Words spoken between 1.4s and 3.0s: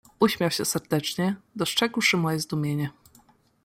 dostrzegłszy moje zdumienie."